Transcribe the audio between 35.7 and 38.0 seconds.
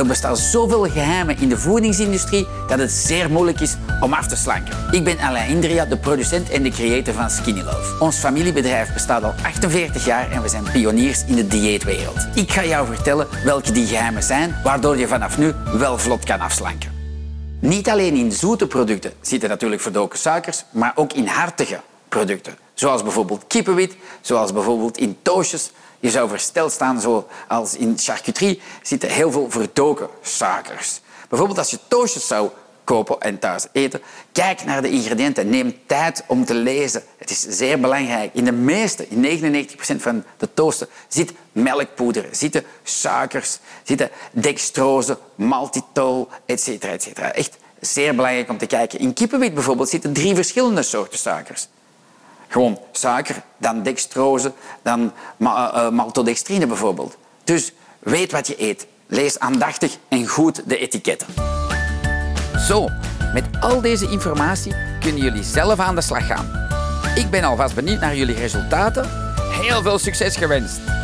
tijd om te lezen. Het is zeer